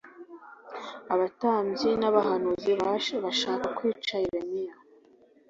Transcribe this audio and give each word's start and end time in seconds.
abatambyi 1.13 1.89
n’abahanuzi 2.01 2.71
bashaka 3.25 3.65
kwica 3.77 4.15
yeremiya 4.23 4.73